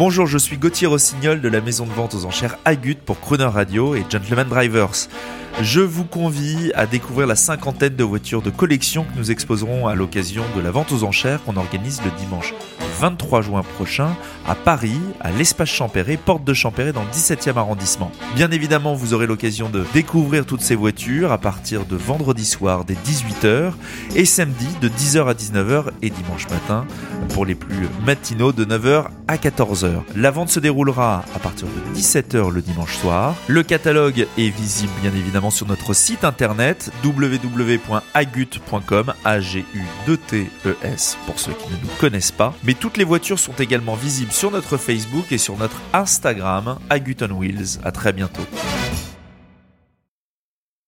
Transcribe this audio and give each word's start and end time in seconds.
Bonjour, 0.00 0.26
je 0.26 0.38
suis 0.38 0.56
Gauthier 0.56 0.86
Rossignol 0.86 1.42
de 1.42 1.48
la 1.50 1.60
maison 1.60 1.84
de 1.84 1.92
vente 1.92 2.14
aux 2.14 2.24
enchères 2.24 2.56
Agut 2.64 2.96
pour 3.04 3.20
Crooner 3.20 3.44
Radio 3.44 3.94
et 3.94 4.02
Gentleman 4.08 4.48
Drivers. 4.48 5.10
Je 5.62 5.80
vous 5.80 6.04
convie 6.04 6.72
à 6.74 6.86
découvrir 6.86 7.26
la 7.26 7.36
cinquantaine 7.36 7.94
de 7.94 8.04
voitures 8.04 8.40
de 8.40 8.48
collection 8.48 9.04
que 9.04 9.18
nous 9.18 9.30
exposerons 9.30 9.88
à 9.88 9.94
l'occasion 9.94 10.42
de 10.56 10.60
la 10.60 10.70
vente 10.70 10.90
aux 10.90 11.04
enchères 11.04 11.42
qu'on 11.44 11.56
organise 11.56 12.00
le 12.02 12.10
dimanche 12.18 12.54
23 12.98 13.42
juin 13.42 13.62
prochain 13.62 14.08
à 14.48 14.54
Paris, 14.54 14.98
à 15.20 15.30
l'espace 15.30 15.68
Champéret, 15.68 16.16
porte 16.16 16.44
de 16.44 16.54
Champéret 16.54 16.92
dans 16.92 17.02
le 17.02 17.08
17e 17.08 17.56
arrondissement. 17.56 18.10
Bien 18.34 18.50
évidemment, 18.50 18.94
vous 18.94 19.14
aurez 19.14 19.26
l'occasion 19.26 19.68
de 19.68 19.84
découvrir 19.94 20.46
toutes 20.46 20.60
ces 20.60 20.74
voitures 20.74 21.30
à 21.30 21.38
partir 21.38 21.84
de 21.84 21.96
vendredi 21.96 22.44
soir 22.44 22.84
dès 22.84 22.94
18h 22.94 23.72
et 24.16 24.24
samedi 24.24 24.66
de 24.80 24.88
10h 24.88 25.28
à 25.28 25.34
19h 25.34 25.84
et 26.02 26.10
dimanche 26.10 26.48
matin 26.48 26.86
pour 27.30 27.46
les 27.46 27.54
plus 27.54 27.88
matinaux 28.04 28.52
de 28.52 28.64
9h 28.64 29.06
à 29.28 29.36
14h. 29.36 30.02
La 30.16 30.30
vente 30.30 30.48
se 30.48 30.60
déroulera 30.60 31.24
à 31.34 31.38
partir 31.38 31.68
de 31.68 31.98
17h 31.98 32.50
le 32.50 32.60
dimanche 32.62 32.96
soir. 32.96 33.34
Le 33.46 33.62
catalogue 33.62 34.26
est 34.36 34.48
visible 34.48 34.92
bien 35.02 35.12
évidemment 35.12 35.39
sur 35.48 35.66
notre 35.66 35.94
site 35.94 36.24
internet 36.24 36.92
www.agut.com 37.02 37.94
a 39.24 39.40
g 39.40 39.64
u 39.74 40.18
t 40.18 40.50
e 40.66 40.76
s 40.82 41.16
pour 41.24 41.38
ceux 41.38 41.52
qui 41.52 41.70
ne 41.72 41.80
nous 41.80 41.88
connaissent 41.98 42.32
pas. 42.32 42.52
Mais 42.64 42.74
toutes 42.74 42.98
les 42.98 43.04
voitures 43.04 43.38
sont 43.38 43.54
également 43.54 43.94
visibles 43.94 44.32
sur 44.32 44.50
notre 44.50 44.76
Facebook 44.76 45.32
et 45.32 45.38
sur 45.38 45.56
notre 45.56 45.80
Instagram 45.94 46.78
Agut 46.90 47.16
on 47.22 47.30
Wheels. 47.32 47.78
À 47.82 47.92
très 47.92 48.12
bientôt. 48.12 48.42